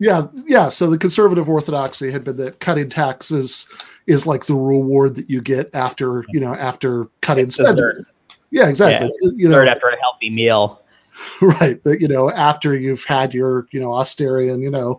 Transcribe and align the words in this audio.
Yeah, 0.00 0.26
yeah. 0.46 0.70
So 0.70 0.88
the 0.90 0.96
conservative 0.98 1.48
orthodoxy 1.48 2.10
had 2.10 2.24
been 2.24 2.38
that 2.38 2.58
cutting 2.58 2.88
taxes 2.88 3.68
is 4.06 4.26
like 4.26 4.46
the 4.46 4.54
reward 4.54 5.14
that 5.16 5.28
you 5.28 5.40
get 5.42 5.70
after 5.74 6.24
you 6.30 6.40
know 6.40 6.54
after 6.54 7.06
cutting 7.20 7.44
It's 7.44 7.54
spending. 7.54 7.76
dessert. 7.76 8.02
Yeah, 8.50 8.68
exactly. 8.68 9.06
Yeah, 9.06 9.06
It's, 9.06 9.38
you 9.38 9.48
know, 9.48 9.62
after 9.62 9.88
a 9.88 10.00
healthy 10.00 10.30
meal. 10.30 10.80
right 11.42 11.84
that 11.84 12.00
you 12.00 12.08
know 12.08 12.30
after 12.30 12.74
you've 12.74 13.04
had 13.04 13.34
your 13.34 13.66
you 13.72 13.78
know 13.80 13.92
austerian 13.92 14.62
you 14.62 14.70
know 14.70 14.98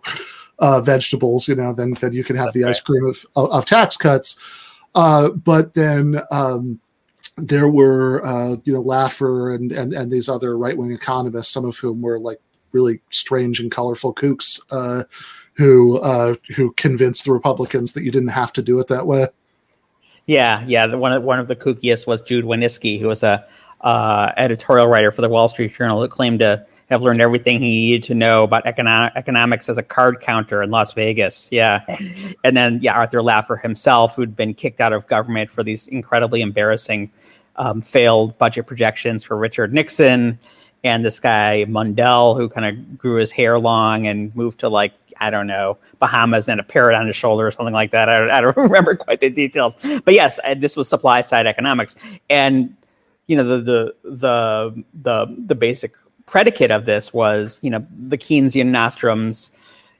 uh 0.60 0.80
vegetables 0.80 1.48
you 1.48 1.54
know 1.56 1.72
then 1.72 1.94
then 1.94 2.12
you 2.12 2.22
can 2.22 2.36
have 2.36 2.46
That's 2.46 2.54
the 2.54 2.62
right. 2.62 2.70
ice 2.70 2.80
cream 2.80 3.04
of, 3.06 3.26
of, 3.34 3.50
of 3.50 3.64
tax 3.64 3.96
cuts 3.96 4.38
uh 4.94 5.30
but 5.30 5.74
then 5.74 6.20
um 6.30 6.78
there 7.38 7.68
were 7.68 8.24
uh 8.24 8.56
you 8.62 8.72
know 8.72 8.84
laffer 8.84 9.52
and 9.52 9.72
and 9.72 9.92
and 9.92 10.12
these 10.12 10.28
other 10.28 10.56
right-wing 10.56 10.92
economists 10.92 11.48
some 11.48 11.64
of 11.64 11.76
whom 11.78 12.00
were 12.02 12.20
like 12.20 12.38
really 12.72 13.00
strange 13.10 13.60
and 13.60 13.70
colorful 13.70 14.14
kooks 14.14 14.60
uh 14.70 15.04
who 15.54 15.98
uh 15.98 16.34
who 16.56 16.72
convinced 16.72 17.24
the 17.24 17.32
republicans 17.32 17.92
that 17.92 18.02
you 18.02 18.10
didn't 18.10 18.28
have 18.28 18.52
to 18.52 18.62
do 18.62 18.78
it 18.78 18.88
that 18.88 19.06
way 19.06 19.28
Yeah, 20.26 20.64
yeah. 20.66 20.86
The, 20.86 20.98
one 20.98 21.12
of 21.12 21.22
one 21.22 21.38
of 21.38 21.48
the 21.48 21.56
kookiest 21.56 22.06
was 22.06 22.22
Jude 22.22 22.44
Wanniski, 22.44 23.00
who 23.00 23.08
was 23.08 23.22
a 23.22 23.44
uh, 23.80 24.32
editorial 24.36 24.86
writer 24.86 25.10
for 25.10 25.22
the 25.22 25.28
Wall 25.28 25.48
Street 25.48 25.74
Journal, 25.74 26.00
who 26.00 26.08
claimed 26.08 26.38
to 26.40 26.64
have 26.90 27.02
learned 27.02 27.20
everything 27.20 27.60
he 27.60 27.74
needed 27.74 28.02
to 28.04 28.14
know 28.14 28.44
about 28.44 28.64
econo- 28.64 29.10
economics 29.16 29.68
as 29.68 29.78
a 29.78 29.82
card 29.82 30.20
counter 30.20 30.62
in 30.62 30.70
Las 30.70 30.92
Vegas. 30.92 31.48
Yeah, 31.50 31.80
and 32.44 32.56
then 32.56 32.78
yeah, 32.80 32.94
Arthur 32.94 33.18
Laffer 33.18 33.60
himself, 33.60 34.14
who'd 34.14 34.36
been 34.36 34.54
kicked 34.54 34.80
out 34.80 34.92
of 34.92 35.06
government 35.06 35.50
for 35.50 35.64
these 35.64 35.88
incredibly 35.88 36.40
embarrassing 36.40 37.10
um, 37.56 37.80
failed 37.80 38.38
budget 38.38 38.66
projections 38.66 39.24
for 39.24 39.36
Richard 39.36 39.74
Nixon, 39.74 40.38
and 40.84 41.04
this 41.04 41.20
guy 41.20 41.64
Mundell, 41.68 42.36
who 42.36 42.48
kind 42.48 42.66
of 42.66 42.98
grew 42.98 43.16
his 43.16 43.30
hair 43.30 43.58
long 43.58 44.06
and 44.06 44.34
moved 44.34 44.60
to 44.60 44.68
like 44.68 44.92
I 45.20 45.30
don't 45.30 45.46
know 45.46 45.78
Bahamas 45.98 46.48
and 46.48 46.60
a 46.60 46.64
parrot 46.64 46.96
on 46.96 47.06
his 47.06 47.16
shoulder 47.16 47.46
or 47.46 47.50
something 47.50 47.74
like 47.74 47.90
that. 47.92 48.08
I 48.08 48.14
don't, 48.18 48.30
I 48.30 48.40
don't 48.40 48.56
remember 48.68 48.96
quite 48.96 49.20
the 49.20 49.30
details, 49.30 49.76
but 50.04 50.14
yes, 50.14 50.40
uh, 50.44 50.54
this 50.54 50.76
was 50.76 50.88
supply 50.88 51.20
side 51.20 51.46
economics, 51.46 51.96
and 52.28 52.74
you 53.26 53.36
know 53.36 53.44
the 53.44 53.58
the 53.58 53.94
the 54.10 54.84
the 55.02 55.36
the 55.46 55.54
basic 55.54 55.94
predicate 56.26 56.70
of 56.70 56.84
this 56.86 57.12
was 57.12 57.60
you 57.62 57.70
know 57.70 57.86
the 57.98 58.18
Keynesian 58.18 58.66
nostrums 58.66 59.50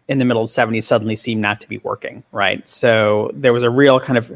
in 0.08 0.18
the 0.18 0.24
middle 0.24 0.42
of 0.42 0.52
the 0.52 0.60
70s 0.60 0.82
suddenly 0.82 1.14
seemed 1.14 1.40
not 1.40 1.60
to 1.60 1.68
be 1.68 1.78
working 1.78 2.22
right? 2.32 2.68
So 2.68 3.30
there 3.34 3.52
was 3.52 3.62
a 3.62 3.70
real 3.70 4.00
kind 4.00 4.18
of 4.18 4.32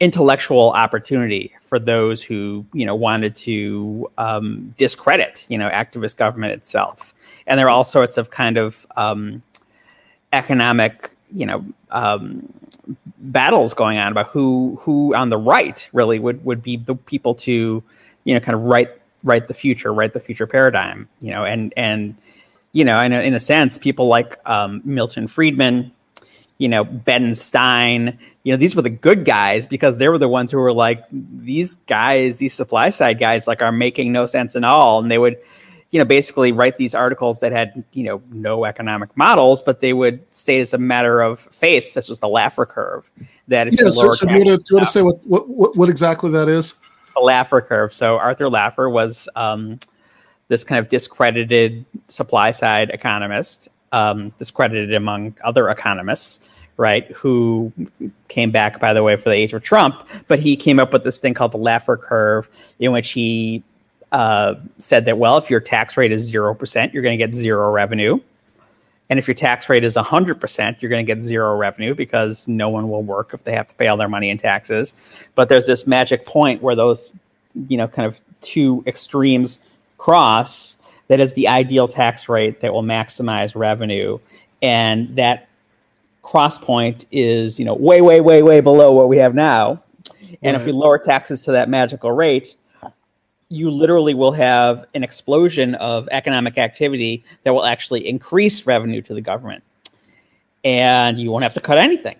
intellectual 0.00 0.70
opportunity 0.70 1.52
for 1.60 1.78
those 1.78 2.22
who 2.22 2.64
you 2.72 2.86
know 2.86 2.94
wanted 2.94 3.34
to 3.36 4.10
um, 4.16 4.74
discredit 4.76 5.46
you 5.48 5.58
know 5.58 5.68
activist 5.68 6.16
government 6.16 6.52
itself. 6.52 7.14
And 7.46 7.58
there 7.58 7.66
are 7.66 7.70
all 7.70 7.84
sorts 7.84 8.16
of 8.16 8.30
kind 8.30 8.56
of 8.56 8.86
um, 8.96 9.42
economic 10.32 11.10
you 11.30 11.46
know 11.46 11.64
um, 11.90 12.50
battles 13.18 13.74
going 13.74 13.98
on 13.98 14.10
about 14.10 14.28
who 14.28 14.78
who 14.80 15.14
on 15.14 15.28
the 15.28 15.38
right 15.38 15.88
really 15.92 16.18
would 16.18 16.44
would 16.44 16.62
be 16.62 16.76
the 16.76 16.94
people 16.94 17.34
to 17.34 17.82
you 18.24 18.34
know 18.34 18.40
kind 18.40 18.56
of 18.56 18.64
write 18.64 18.88
write 19.22 19.48
the 19.48 19.54
future 19.54 19.92
write 19.92 20.14
the 20.14 20.20
future 20.20 20.46
paradigm 20.46 21.08
you 21.20 21.30
know. 21.30 21.44
And 21.44 21.74
and 21.76 22.16
you 22.72 22.84
know 22.84 22.98
in 22.98 23.12
a, 23.12 23.20
in 23.20 23.34
a 23.34 23.40
sense 23.40 23.76
people 23.76 24.06
like 24.06 24.38
um, 24.48 24.80
milton 24.84 25.26
friedman 25.26 25.92
you 26.60 26.68
know 26.68 26.84
ben 26.84 27.34
stein 27.34 28.16
you 28.44 28.52
know 28.52 28.56
these 28.56 28.76
were 28.76 28.82
the 28.82 28.90
good 28.90 29.24
guys 29.24 29.66
because 29.66 29.96
they 29.96 30.08
were 30.08 30.18
the 30.18 30.28
ones 30.28 30.52
who 30.52 30.58
were 30.58 30.74
like 30.74 31.02
these 31.10 31.74
guys 31.86 32.36
these 32.36 32.52
supply 32.52 32.90
side 32.90 33.18
guys 33.18 33.48
like 33.48 33.62
are 33.62 33.72
making 33.72 34.12
no 34.12 34.26
sense 34.26 34.54
at 34.54 34.62
all. 34.62 35.00
And 35.00 35.10
they 35.10 35.18
would 35.18 35.38
you 35.90 35.98
know 35.98 36.04
basically 36.04 36.52
write 36.52 36.76
these 36.76 36.94
articles 36.94 37.40
that 37.40 37.50
had 37.50 37.82
you 37.92 38.04
know 38.04 38.22
no 38.30 38.66
economic 38.66 39.16
models 39.16 39.62
but 39.62 39.80
they 39.80 39.94
would 39.94 40.20
say 40.34 40.60
as 40.60 40.74
a 40.74 40.78
matter 40.78 41.22
of 41.22 41.40
faith. 41.40 41.94
This 41.94 42.10
was 42.10 42.20
the 42.20 42.28
laffer 42.28 42.68
curve 42.68 43.10
that 43.48 43.66
if 43.68 43.74
yeah 43.74 43.86
you 43.86 43.92
so, 43.92 44.10
so 44.12 44.26
do 44.26 44.34
you 44.34 44.44
want 44.44 44.48
to 44.48 44.50
taxes 44.50 44.68
do 44.68 44.74
you 44.74 44.76
want 44.76 44.82
now- 44.82 44.86
to 44.86 44.92
say 44.92 45.02
what, 45.02 45.26
what 45.26 45.48
what 45.48 45.76
what 45.76 45.88
exactly 45.88 46.30
that 46.30 46.48
is? 46.48 46.74
The 47.14 47.20
Laffer 47.22 47.66
curve. 47.66 47.92
So 47.92 48.18
Arthur 48.18 48.46
Laffer 48.46 48.90
was 48.90 49.28
um, 49.34 49.80
this 50.46 50.62
kind 50.62 50.78
of 50.78 50.88
discredited 50.88 51.84
supply 52.08 52.52
side 52.52 52.90
economist, 52.90 53.68
um, 53.92 54.30
discredited 54.38 54.94
among 54.94 55.36
other 55.42 55.68
economists, 55.70 56.48
right? 56.80 57.06
Who 57.12 57.70
came 58.28 58.50
back, 58.50 58.80
by 58.80 58.94
the 58.94 59.02
way, 59.02 59.14
for 59.16 59.28
the 59.28 59.34
age 59.34 59.52
of 59.52 59.62
Trump. 59.62 60.08
But 60.28 60.38
he 60.38 60.56
came 60.56 60.80
up 60.80 60.94
with 60.94 61.04
this 61.04 61.18
thing 61.18 61.34
called 61.34 61.52
the 61.52 61.58
Laffer 61.58 62.00
curve, 62.00 62.48
in 62.78 62.90
which 62.90 63.12
he 63.12 63.62
uh, 64.12 64.54
said 64.78 65.04
that 65.04 65.18
well, 65.18 65.36
if 65.36 65.50
your 65.50 65.60
tax 65.60 65.98
rate 65.98 66.10
is 66.10 66.22
zero 66.22 66.54
percent, 66.54 66.94
you're 66.94 67.02
going 67.02 67.16
to 67.16 67.22
get 67.24 67.34
zero 67.34 67.70
revenue. 67.70 68.18
And 69.10 69.18
if 69.18 69.28
your 69.28 69.34
tax 69.34 69.68
rate 69.68 69.84
is 69.84 69.96
100%, 69.96 70.80
you're 70.80 70.88
going 70.88 71.04
to 71.04 71.14
get 71.14 71.20
zero 71.20 71.56
revenue 71.56 71.94
because 71.94 72.48
no 72.48 72.68
one 72.68 72.88
will 72.88 73.02
work 73.02 73.34
if 73.34 73.44
they 73.44 73.52
have 73.52 73.66
to 73.66 73.74
pay 73.74 73.88
all 73.88 73.96
their 73.96 74.08
money 74.08 74.30
in 74.30 74.38
taxes. 74.38 74.94
But 75.34 75.48
there's 75.48 75.66
this 75.66 75.86
magic 75.86 76.24
point 76.26 76.62
where 76.62 76.76
those, 76.76 77.12
you 77.68 77.76
know, 77.76 77.88
kind 77.88 78.06
of 78.06 78.20
two 78.40 78.84
extremes 78.86 79.68
cross 79.98 80.78
that 81.08 81.18
is 81.18 81.34
the 81.34 81.48
ideal 81.48 81.88
tax 81.88 82.28
rate 82.28 82.60
that 82.60 82.72
will 82.72 82.84
maximize 82.84 83.56
revenue. 83.56 84.18
And 84.62 85.14
that 85.16 85.48
cross 86.22 86.58
point 86.58 87.06
is, 87.10 87.58
you 87.58 87.64
know, 87.64 87.74
way, 87.74 88.00
way, 88.00 88.20
way, 88.20 88.42
way 88.42 88.60
below 88.60 88.92
what 88.92 89.08
we 89.08 89.16
have 89.16 89.34
now. 89.34 89.82
And 90.42 90.56
if 90.56 90.64
we 90.64 90.72
lower 90.72 90.98
taxes 90.98 91.42
to 91.42 91.52
that 91.52 91.68
magical 91.68 92.12
rate, 92.12 92.54
you 93.48 93.70
literally 93.70 94.14
will 94.14 94.32
have 94.32 94.86
an 94.94 95.02
explosion 95.02 95.74
of 95.76 96.08
economic 96.12 96.56
activity 96.56 97.24
that 97.42 97.52
will 97.52 97.64
actually 97.64 98.08
increase 98.08 98.66
revenue 98.66 99.02
to 99.02 99.12
the 99.12 99.20
government. 99.20 99.62
And 100.62 101.18
you 101.18 101.30
won't 101.30 101.42
have 101.42 101.54
to 101.54 101.60
cut 101.60 101.78
anything, 101.78 102.16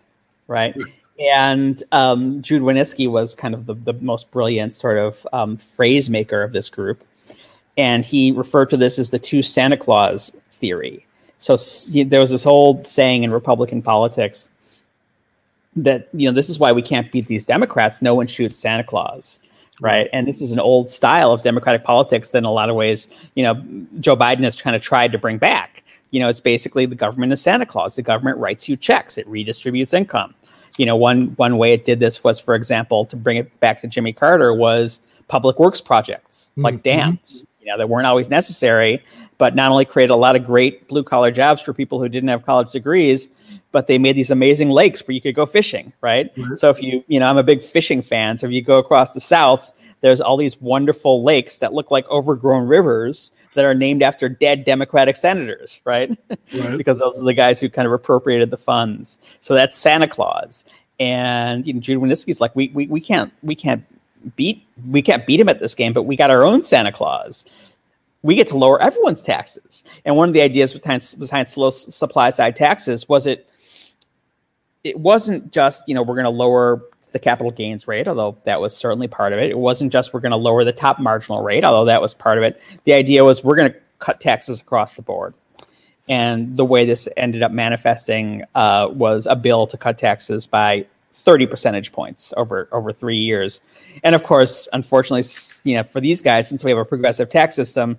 right? 0.49 0.77
And 1.21 1.83
um, 1.93 2.41
Jude 2.41 2.63
Wanniski 2.63 3.07
was 3.07 3.35
kind 3.35 3.53
of 3.53 3.67
the, 3.67 3.75
the 3.75 3.93
most 3.93 4.31
brilliant 4.31 4.73
sort 4.73 4.97
of 4.97 5.27
um, 5.35 5.59
phrase 5.59 6.09
maker 6.09 6.43
of 6.43 6.53
this 6.53 6.71
group. 6.71 7.05
And 7.77 8.05
he 8.07 8.33
referred 8.33 8.71
to 8.71 8.79
this 8.79 8.99
as 8.99 9.11
the 9.11 9.19
two 9.19 9.43
Santa 9.43 9.77
Claus 9.77 10.33
theory. 10.51 11.07
So 11.41 11.57
there 12.05 12.21
was 12.21 12.31
this 12.31 12.47
old 12.47 12.87
saying 12.87 13.25
in 13.25 13.33
Republican 13.33 13.83
politics 13.83 14.49
that, 15.75 16.09
you 16.13 16.29
know, 16.29 16.35
this 16.35 16.49
is 16.49 16.59
why 16.59 16.71
we 16.73 16.83
can't 16.83 17.11
beat 17.11 17.27
these 17.27 17.45
Democrats. 17.45 18.01
No 18.01 18.15
one 18.15 18.29
shoots 18.29 18.59
Santa 18.59 18.85
Claus 18.85 19.41
right? 19.81 20.09
And 20.13 20.27
this 20.27 20.41
is 20.41 20.53
an 20.53 20.61
old 20.61 20.91
style 20.91 21.33
of 21.33 21.43
Democratic 21.43 21.85
politics 21.85 22.31
that, 22.31 22.39
in 22.39 22.45
a 22.45 22.53
lot 22.53 22.69
of 22.69 22.77
ways, 22.77 23.09
you 23.35 23.43
know, 23.43 23.55
Joe 23.99 24.17
Biden 24.17 24.45
has 24.45 24.57
kind 24.57 24.77
of 24.77 24.83
tried 24.83 25.11
to 25.13 25.19
bring 25.19 25.39
back. 25.39 25.83
You 26.11 26.21
know, 26.21 26.29
it's 26.29 26.41
basically 26.41 26.87
the 26.87 26.95
government 26.95 27.33
is 27.33 27.41
Santa 27.41 27.67
Claus. 27.67 27.97
The 27.97 28.03
government 28.03 28.39
writes 28.39 28.69
you 28.69 28.77
checks. 28.77 29.17
It 29.17 29.27
redistributes 29.29 29.95
income. 29.95 30.35
You 30.77 30.87
know, 30.87 30.97
one 30.97 31.29
one 31.37 31.57
way 31.57 31.73
it 31.73 31.85
did 31.85 32.01
this 32.01 32.23
was, 32.23 32.39
for 32.39 32.55
example, 32.55 33.05
to 33.07 33.17
bring 33.17 33.37
it 33.37 33.61
back 33.61 33.81
to 33.81 33.87
Jimmy 33.87 34.13
Carter, 34.13 34.53
was 34.55 35.01
public 35.29 35.59
works 35.59 35.81
projects 35.81 36.51
like 36.57 36.77
Mhm. 36.77 36.83
dams. 36.83 37.47
You 37.61 37.67
know, 37.69 37.79
that 37.79 37.89
weren't 37.89 38.07
always 38.07 38.29
necessary, 38.31 39.03
but 39.41 39.55
not 39.55 39.71
only 39.71 39.87
created 39.87 40.13
a 40.13 40.17
lot 40.17 40.37
of 40.37 40.45
great 40.45 40.87
blue 40.87 41.03
collar 41.03 41.31
jobs 41.31 41.63
for 41.63 41.73
people 41.73 41.99
who 41.99 42.11
didn't 42.11 42.29
have 42.29 42.45
college 42.45 42.71
degrees, 42.73 43.27
but 43.73 43.87
they 43.87 43.97
made 43.97 44.15
these 44.15 44.31
amazing 44.31 44.69
lakes 44.69 45.01
where 45.09 45.15
you 45.15 45.21
could 45.21 45.35
go 45.35 45.47
fishing, 45.47 45.95
right? 46.03 46.31
Right. 46.37 46.59
So 46.59 46.69
if 46.69 46.83
you, 46.83 47.03
you 47.09 47.19
know, 47.19 47.27
I'm 47.27 47.39
a 47.39 47.43
big 47.43 47.63
fishing 47.63 48.03
fan. 48.03 48.37
So 48.37 48.47
if 48.47 48.53
you 48.53 48.61
go 48.61 48.79
across 48.79 49.15
the 49.15 49.21
South, 49.21 49.73
there's 50.03 50.21
all 50.21 50.37
these 50.37 50.61
wonderful 50.61 51.25
lakes 51.25 51.57
that 51.59 51.73
look 51.73 51.91
like 51.91 52.07
overgrown 52.11 52.69
rivers 52.69 53.31
that 53.55 53.65
are 53.65 53.75
named 53.75 54.03
after 54.03 54.29
dead 54.29 54.67
Democratic 54.67 55.17
senators, 55.17 55.81
right? 55.87 56.11
Right. 56.55 56.77
because 56.77 56.99
those 56.99 57.19
are 57.19 57.25
the 57.25 57.33
guys 57.33 57.59
who 57.59 57.71
kind 57.71 57.87
of 57.87 57.93
appropriated 57.93 58.51
the 58.51 58.59
funds. 58.59 59.17
So 59.41 59.55
that's 59.55 59.75
Santa 59.75 60.07
Claus. 60.07 60.67
And 60.99 61.67
you 61.67 61.73
know, 61.73 61.81
Jude 61.81 61.99
Wanniski's 61.99 62.43
like, 62.43 62.55
we, 62.55 62.69
we, 62.75 62.87
we 62.89 63.01
can't 63.01 63.33
we 63.43 63.55
can't 63.55 63.83
beat 64.37 64.67
we 64.91 65.01
can't 65.01 65.27
beat 65.27 65.41
him 65.41 65.49
at 65.49 65.61
this 65.61 65.75
game, 65.75 65.95
but 65.95 66.03
we 66.03 66.15
got 66.15 66.31
our 66.31 66.43
own 66.43 66.61
Santa 66.61 66.93
Claus. 66.93 67.47
We 68.23 68.35
get 68.35 68.49
to 68.49 68.57
lower 68.57 68.81
everyone's 68.81 69.23
taxes. 69.23 69.83
And 70.05 70.17
one 70.17 70.29
of 70.29 70.35
the 70.35 70.43
ideas 70.43 70.75
behind 70.75 71.03
behind 71.19 71.49
slow 71.49 71.71
supply 71.71 72.31
side 72.31 72.57
taxes 72.57 73.09
was 73.09 73.27
it 73.27 73.49
it 74.85 74.99
wasn't 74.99 75.53
just 75.53 75.85
you 75.89 75.95
know 75.95 76.03
we're 76.03 76.15
going 76.15 76.25
to 76.25 76.31
lower 76.31 76.83
the 77.13 77.19
capital 77.19 77.51
gains 77.51 77.89
rate, 77.89 78.07
although 78.07 78.39
that 78.45 78.61
was 78.61 78.77
certainly 78.77 79.09
part 79.09 79.33
of 79.33 79.39
it. 79.39 79.51
It 79.51 79.59
wasn't 79.59 79.93
just 79.93 80.15
we're 80.15 80.21
going 80.21 80.31
to 80.31 80.37
lower 80.37 80.65
the 80.65 80.73
top 80.73 80.99
marginal 80.99 81.43
rate, 81.43 81.65
although 81.65 81.87
that 81.87 82.01
was 82.01 82.15
part 82.15 82.39
of 82.39 82.45
it. 82.45 82.61
The 82.85 82.93
idea 82.93 83.25
was 83.25 83.43
we're 83.43 83.57
going 83.57 83.73
to 83.73 83.79
cut 83.99 84.21
taxes 84.21 84.61
across 84.61 84.95
the 84.95 85.03
board. 85.03 85.35
And 86.09 86.57
the 86.57 86.65
way 86.65 86.87
this 86.87 87.09
ended 87.17 87.43
up 87.43 87.53
manifesting 87.53 88.45
uh, 88.55 88.89
was 88.91 89.27
a 89.27 89.37
bill 89.37 89.67
to 89.69 89.77
cut 89.77 89.99
taxes 89.99 90.47
by 90.47 90.87
30 91.13 91.47
percentage 91.47 91.93
points 91.93 92.33
over 92.37 92.69
over 92.73 92.93
three 92.93 93.17
years. 93.17 93.61
And 94.05 94.15
of 94.15 94.23
course, 94.23 94.69
unfortunately, 94.73 95.25
you 95.65 95.77
know, 95.77 95.83
for 95.83 96.01
these 96.01 96.21
guys, 96.21 96.49
since 96.49 96.65
we 96.65 96.71
have 96.71 96.79
a 96.79 96.85
progressive 96.85 97.29
tax 97.29 97.55
system, 97.55 97.99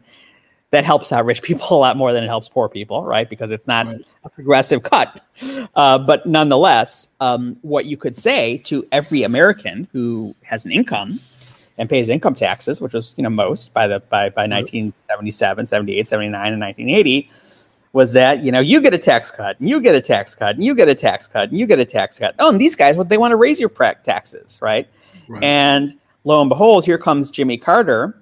that 0.71 0.85
helps 0.85 1.11
out 1.11 1.25
rich 1.25 1.41
people 1.49 1.67
a 1.71 1.79
lot 1.79 1.97
more 1.97 2.13
than 2.13 2.23
it 2.23 2.27
helps 2.27 2.47
poor 2.49 2.69
people, 2.69 3.03
right? 3.03 3.29
Because 3.29 3.51
it's 3.51 3.67
not 3.67 3.85
Right. 3.87 3.99
a 4.23 4.29
progressive 4.29 4.83
cut. 4.83 5.21
Uh, 5.75 5.97
but 5.97 6.25
nonetheless, 6.25 7.07
um, 7.19 7.57
what 7.61 7.85
you 7.85 7.97
could 7.97 8.15
say 8.15 8.57
to 8.59 8.85
every 8.91 9.23
American 9.23 9.87
who 9.91 10.33
has 10.43 10.65
an 10.65 10.71
income 10.71 11.19
and 11.77 11.89
pays 11.89 12.09
income 12.09 12.35
taxes, 12.35 12.79
which 12.79 12.93
was 12.93 13.13
you 13.17 13.23
know 13.23 13.29
most 13.29 13.73
by 13.73 13.87
the 13.87 13.99
by 14.09 14.29
by 14.29 14.47
1977, 14.47 15.65
78, 15.65 16.07
79, 16.07 16.53
and 16.53 16.61
1980, 16.61 17.29
was 17.93 18.13
that 18.13 18.41
you 18.43 18.51
know 18.51 18.59
you 18.59 18.81
get 18.81 18.93
a 18.93 18.97
tax 18.97 19.31
cut 19.31 19.59
and 19.59 19.67
you 19.69 19.81
get 19.81 19.95
a 19.95 20.01
tax 20.01 20.33
cut 20.35 20.55
and 20.55 20.63
you 20.63 20.75
get 20.75 20.88
a 20.88 20.95
tax 20.95 21.27
cut 21.27 21.49
and 21.49 21.59
you 21.59 21.65
get 21.65 21.79
a 21.79 21.85
tax 21.85 22.19
cut. 22.19 22.35
Oh, 22.39 22.49
and 22.49 22.59
these 22.59 22.75
guys, 22.75 22.97
what 22.97 23.09
they 23.09 23.17
want 23.17 23.31
to 23.31 23.35
raise 23.35 23.59
your 23.59 23.69
taxes, 23.69 24.59
right? 24.61 24.88
right? 25.27 25.43
And 25.43 25.93
lo 26.23 26.41
and 26.41 26.49
behold, 26.49 26.85
here 26.85 26.97
comes 26.97 27.29
Jimmy 27.29 27.57
Carter, 27.57 28.15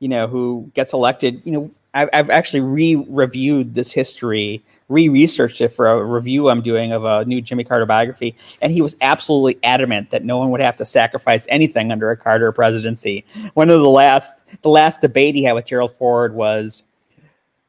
you 0.00 0.08
know, 0.08 0.26
who 0.26 0.70
gets 0.74 0.92
elected. 0.92 1.40
You 1.44 1.52
know, 1.52 1.70
I've, 1.94 2.08
I've 2.12 2.30
actually 2.30 2.60
re-reviewed 2.60 3.74
this 3.74 3.92
history, 3.92 4.62
re-researched 4.88 5.60
it 5.60 5.68
for 5.68 5.88
a 5.88 6.04
review 6.04 6.50
I'm 6.50 6.60
doing 6.60 6.92
of 6.92 7.04
a 7.04 7.24
new 7.24 7.40
Jimmy 7.40 7.64
Carter 7.64 7.86
biography, 7.86 8.36
and 8.60 8.72
he 8.72 8.82
was 8.82 8.94
absolutely 9.00 9.58
adamant 9.62 10.10
that 10.10 10.24
no 10.24 10.36
one 10.36 10.50
would 10.50 10.60
have 10.60 10.76
to 10.76 10.86
sacrifice 10.86 11.46
anything 11.48 11.90
under 11.90 12.10
a 12.10 12.16
Carter 12.16 12.52
presidency. 12.52 13.24
One 13.54 13.70
of 13.70 13.80
the 13.80 13.88
last, 13.88 14.62
the 14.62 14.68
last 14.68 15.00
debate 15.00 15.34
he 15.34 15.44
had 15.44 15.54
with 15.54 15.64
Gerald 15.64 15.92
Ford 15.92 16.34
was 16.34 16.84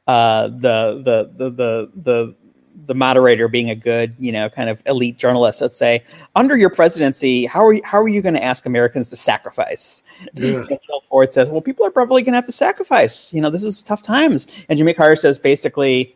uh, 0.09 0.47
the, 0.47 1.03
the 1.05 1.17
the 1.37 1.49
the 1.51 1.91
the 1.95 2.35
the 2.87 2.95
moderator 2.95 3.47
being 3.47 3.69
a 3.69 3.75
good, 3.75 4.15
you 4.17 4.31
know, 4.31 4.49
kind 4.49 4.67
of 4.67 4.81
elite 4.87 5.17
journalist, 5.17 5.61
let's 5.61 5.77
say, 5.77 6.03
under 6.35 6.57
your 6.57 6.71
presidency, 6.71 7.45
how 7.45 7.63
are 7.63 7.73
you, 7.73 7.81
how 7.83 8.01
are 8.01 8.07
you 8.07 8.19
going 8.19 8.33
to 8.33 8.43
ask 8.43 8.65
Americans 8.65 9.11
to 9.11 9.15
sacrifice? 9.15 10.01
Yeah. 10.33 10.63
And 10.67 10.79
Ford 11.07 11.31
says, 11.31 11.51
well, 11.51 11.61
people 11.61 11.85
are 11.85 11.91
probably 11.91 12.23
going 12.23 12.33
to 12.33 12.37
have 12.37 12.47
to 12.47 12.51
sacrifice. 12.51 13.31
You 13.31 13.41
know, 13.41 13.51
this 13.51 13.63
is 13.63 13.83
tough 13.83 14.01
times. 14.01 14.47
And 14.69 14.77
Jimmy 14.79 14.95
Carter 14.95 15.15
says 15.15 15.37
basically, 15.37 16.15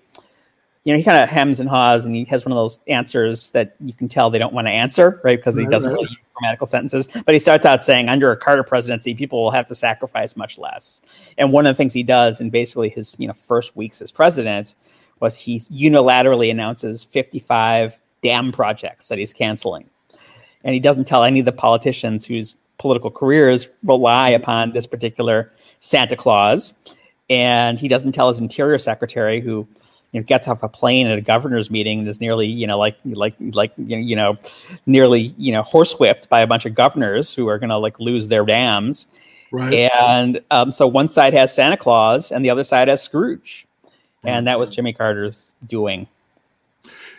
you 0.84 0.92
know, 0.92 0.98
he 0.98 1.04
kind 1.04 1.24
of 1.24 1.30
hems 1.30 1.62
and 1.62 1.70
haws, 1.70 2.04
and 2.04 2.14
he 2.14 2.26
has 2.26 2.46
one 2.46 2.52
of 2.52 2.58
those 2.58 2.82
answers 2.88 3.52
that 3.52 3.76
you 3.80 3.94
can 3.94 4.10
tell 4.10 4.30
they 4.30 4.38
don't 4.38 4.54
want 4.54 4.68
to 4.68 4.72
answer, 4.72 5.22
right? 5.24 5.40
Because 5.40 5.56
he 5.56 5.66
doesn't 5.66 5.94
really 5.94 6.10
use 6.10 6.20
grammatical 6.34 6.68
sentences. 6.68 7.08
But 7.26 7.34
he 7.34 7.40
starts 7.40 7.66
out 7.66 7.82
saying, 7.82 8.10
under 8.10 8.32
a 8.32 8.38
Carter 8.38 8.64
presidency, 8.64 9.14
people 9.14 9.42
will 9.42 9.52
have 9.52 9.66
to 9.68 9.76
sacrifice 9.76 10.36
much 10.36 10.58
less. 10.58 11.02
And 11.38 11.54
one 11.54 11.66
of 11.66 11.74
the 11.74 11.78
things 11.78 11.94
he 11.94 12.04
does 12.04 12.42
in 12.42 12.50
basically 12.50 12.90
his, 12.90 13.16
you 13.18 13.28
know, 13.28 13.34
first 13.34 13.78
weeks 13.78 14.02
as 14.02 14.12
president 14.12 14.76
was 15.22 15.38
he 15.38 15.60
unilaterally 15.60 16.52
announces 16.52 17.02
55 17.06 17.98
dam 18.22 18.52
projects 18.52 19.08
that 19.08 19.18
he's 19.18 19.32
canceling. 19.32 19.90
And 20.66 20.74
he 20.74 20.82
doesn't 20.82 21.06
tell 21.06 21.24
any 21.24 21.40
of 21.40 21.46
the 21.46 21.54
politicians 21.54 22.26
whose 22.26 22.58
political 22.78 23.10
careers 23.10 23.70
rely 23.84 24.30
upon 24.30 24.74
this 24.74 24.86
particular 24.86 25.50
Santa 25.80 26.18
Claus. 26.18 26.74
And 27.30 27.80
he 27.80 27.88
doesn't 27.88 28.12
tell 28.12 28.28
his 28.28 28.42
interior 28.42 28.78
secretary 28.78 29.40
who 29.40 29.66
you 30.14 30.22
know, 30.22 30.24
gets 30.24 30.48
off 30.48 30.64
a 30.64 30.70
plane 30.70 31.08
at 31.08 31.18
a 31.18 31.22
governor's 31.22 31.70
meeting 31.70 32.00
and 32.00 32.08
is 32.08 32.22
nearly, 32.22 32.48
you 32.48 32.66
know, 32.66 32.80
like, 32.80 32.96
like, 33.04 33.36
like, 33.52 33.74
you 33.78 34.16
know, 34.16 34.38
nearly, 34.86 35.34
you 35.38 35.52
know, 35.52 35.64
horsewhipped 35.64 36.30
by 36.30 36.40
a 36.40 36.48
bunch 36.48 36.66
of 36.66 36.74
governors 36.74 37.34
who 37.34 37.50
are 37.50 37.60
going 37.60 37.70
to 37.70 37.78
like 37.78 38.00
lose 38.00 38.30
their 38.30 38.46
dams. 38.46 39.08
Right. 39.52 39.74
And 39.74 40.42
um, 40.50 40.72
so 40.72 40.88
one 40.88 41.10
side 41.10 41.34
has 41.34 41.54
Santa 41.54 41.78
Claus 41.78 42.32
and 42.32 42.46
the 42.46 42.50
other 42.50 42.64
side 42.64 42.88
has 42.88 43.04
Scrooge 43.04 43.68
and 44.24 44.48
that 44.48 44.60
was 44.60 44.70
Jimmy 44.70 44.94
Carter's 44.94 45.54
doing. 45.68 46.08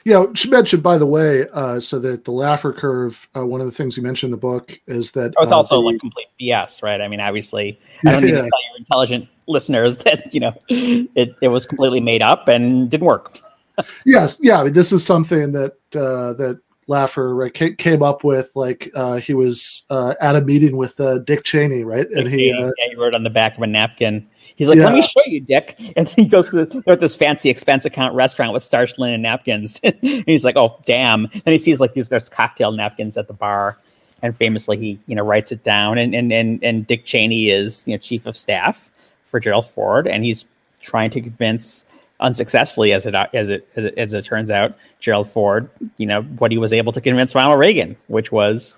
Yeah, 0.05 0.27
she 0.35 0.51
mentioned, 0.51 0.83
by 0.83 0.99
the 0.99 1.07
way, 1.07 1.47
uh, 1.55 1.81
so 1.81 1.99
that 2.01 2.25
the 2.25 2.33
Laffer 2.33 2.77
curve. 2.77 3.27
Uh, 3.35 3.47
one 3.47 3.63
of 3.63 3.67
the 3.67 3.73
things 3.73 3.97
you 3.97 4.03
mentioned 4.03 4.29
in 4.29 4.33
the 4.33 4.37
book 4.41 4.73
is 4.87 5.13
that 5.13 5.33
oh, 5.39 5.45
it's 5.45 5.53
uh, 5.53 5.57
also 5.57 5.77
the, 5.77 5.87
like 5.87 6.01
complete 6.01 6.27
BS, 6.39 6.83
right? 6.83 7.01
I 7.01 7.09
mean, 7.09 7.21
obviously, 7.21 7.81
I 8.07 8.13
don't 8.13 8.23
need 8.23 8.33
to 8.33 8.37
tell 8.37 8.43
your 8.43 8.77
intelligent 8.79 9.29
listeners 9.47 9.99
that 10.05 10.33
you 10.33 10.41
know 10.41 10.55
it, 10.69 11.35
it 11.41 11.49
was 11.49 11.67
completely 11.67 12.01
made 12.01 12.23
up 12.23 12.49
and 12.49 12.91
didn't 12.91 13.07
work. 13.07 13.39
yes, 14.07 14.39
yeah. 14.41 14.61
I 14.61 14.65
mean, 14.65 14.73
this 14.73 14.93
is 14.93 15.05
something 15.05 15.53
that 15.53 15.73
uh, 15.95 16.35
that 16.35 16.61
Laffer 16.89 17.37
right, 17.37 17.79
came 17.79 18.03
up 18.03 18.25
with. 18.25 18.51
Like 18.55 18.91
uh, 18.95 19.17
he 19.17 19.35
was 19.35 19.85
uh, 19.91 20.15
at 20.21 20.37
a 20.37 20.41
meeting 20.41 20.77
with 20.77 21.01
uh, 21.01 21.19
Dick 21.19 21.45
Cheney, 21.45 21.85
right? 21.85 22.07
And 22.11 22.29
he, 22.29 22.53
uh, 22.53 22.71
yeah, 22.79 22.89
he 22.91 22.97
wrote 22.97 23.15
on 23.15 23.25
the 23.25 23.31
back 23.31 23.57
of 23.57 23.63
a 23.63 23.67
napkin. 23.67 24.27
He's 24.57 24.69
like, 24.69 24.79
yeah. 24.79 24.85
"Let 24.85 24.95
me 24.95 25.03
show 25.03 25.23
you, 25.27 25.41
Dick." 25.41 25.79
And 25.97 26.09
he 26.09 26.27
goes 26.27 26.51
to 26.51 26.65
the, 26.65 26.83
at 26.87 27.01
this 27.01 27.15
fancy 27.15 27.51
expense 27.51 27.85
account 27.85 28.15
restaurant 28.15 28.53
with 28.53 28.63
starched 28.63 28.99
linen 28.99 29.23
napkins. 29.23 29.81
and 29.83 29.97
he's 30.03 30.45
like, 30.45 30.57
"Oh, 30.57 30.79
damn!" 30.85 31.25
And 31.25 31.47
he 31.47 31.59
sees 31.59 31.81
like 31.81 31.95
these 31.95 32.09
there's 32.09 32.29
cocktail 32.29 32.73
napkins 32.73 33.17
at 33.17 33.29
the 33.29 33.35
bar, 33.35 33.79
and 34.23 34.37
famously 34.37 34.77
he 34.77 34.99
you 35.07 35.15
know 35.15 35.23
writes 35.23 35.53
it 35.53 35.65
down. 35.65 35.99
And 35.99 36.15
and 36.15 36.33
and 36.33 36.63
and 36.63 36.87
Dick 36.87 37.05
Cheney 37.07 37.51
is 37.51 37.87
you 37.87 37.95
know 37.95 37.99
chief 37.99 38.27
of 38.27 38.37
staff 38.37 38.91
for 39.25 39.41
Gerald 39.41 39.67
Ford, 39.67 40.07
and 40.07 40.25
he's 40.25 40.45
trying 40.81 41.11
to 41.11 41.21
convince 41.21 41.85
unsuccessfully 42.21 42.93
as 42.93 43.07
it 43.07 43.15
as 43.35 43.51
it 43.51 43.69
as 43.77 43.85
it, 43.85 43.99
as 43.99 44.15
it 44.15 44.25
turns 44.25 44.51
out 44.51 44.77
Gerald 45.01 45.29
Ford 45.29 45.69
you 45.97 46.07
know 46.07 46.23
what 46.23 46.53
he 46.53 46.59
was 46.59 46.73
able 46.73 46.93
to 46.93 47.01
convince 47.01 47.35
Ronald 47.35 47.59
Reagan 47.59 47.97
which 48.07 48.31
was 48.31 48.77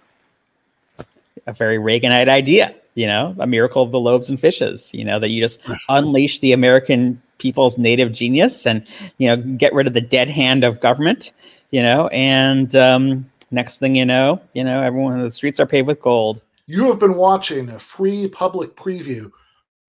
a 1.46 1.52
very 1.52 1.76
Reaganite 1.76 2.28
idea 2.28 2.74
you 2.94 3.06
know 3.06 3.36
a 3.38 3.46
miracle 3.46 3.82
of 3.82 3.92
the 3.92 4.00
loaves 4.00 4.30
and 4.30 4.40
fishes 4.40 4.90
you 4.94 5.04
know 5.04 5.20
that 5.20 5.28
you 5.30 5.42
just 5.42 5.60
unleash 5.90 6.38
the 6.38 6.52
American 6.52 7.20
people's 7.38 7.76
native 7.76 8.12
genius 8.12 8.66
and 8.66 8.86
you 9.18 9.28
know 9.28 9.36
get 9.36 9.72
rid 9.74 9.86
of 9.86 9.92
the 9.92 10.00
dead 10.00 10.30
hand 10.30 10.64
of 10.64 10.80
government 10.80 11.32
you 11.70 11.82
know 11.82 12.08
and 12.08 12.74
um, 12.74 13.30
next 13.50 13.78
thing 13.78 13.94
you 13.94 14.04
know 14.04 14.40
you 14.54 14.64
know 14.64 14.82
everyone 14.82 15.20
the 15.22 15.30
streets 15.30 15.60
are 15.60 15.66
paved 15.66 15.86
with 15.86 16.00
gold. 16.00 16.40
You 16.68 16.86
have 16.90 16.98
been 16.98 17.14
watching 17.14 17.68
a 17.68 17.78
free 17.78 18.28
public 18.28 18.74
preview 18.74 19.30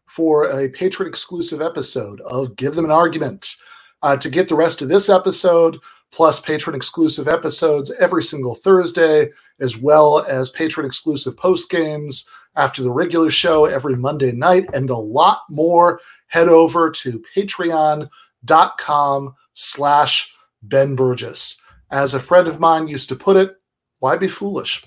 for 0.08 0.50
a 0.50 0.70
patron 0.70 1.08
exclusive 1.08 1.62
episode 1.62 2.22
of 2.22 2.56
Give 2.56 2.76
Them 2.76 2.86
an 2.86 2.92
Argument. 2.92 3.56
Uh, 4.02 4.18
to 4.18 4.30
get 4.30 4.48
the 4.48 4.56
rest 4.56 4.82
of 4.82 4.90
this 4.90 5.10
episode, 5.10 5.78
plus 6.12 6.40
patron 6.40 6.76
exclusive 6.76 7.28
episodes 7.28 7.92
every 8.00 8.24
single 8.24 8.56
Thursday, 8.56 9.30
as 9.60 9.82
well 9.82 10.20
as 10.28 10.50
patron 10.50 10.86
exclusive 10.86 11.36
post 11.38 11.70
games 11.70 12.30
after 12.56 12.82
the 12.82 12.92
regular 12.92 13.32
show 13.32 13.66
every 13.66 13.96
Monday 13.96 14.32
night, 14.32 14.68
and 14.74 14.90
a 14.90 14.98
lot 14.98 15.42
more, 15.50 16.00
head 16.28 16.48
over 16.48 16.90
to 16.90 17.24
patreon.com 17.36 18.10
slash 19.54 20.34
Ben 20.62 20.96
Burgess. 20.96 21.62
As 21.92 22.14
a 22.14 22.20
friend 22.20 22.48
of 22.48 22.60
mine 22.60 22.88
used 22.88 23.10
to 23.10 23.16
put 23.16 23.38
it, 23.38 23.56
why 24.00 24.18
be 24.18 24.28
foolish? 24.28 24.84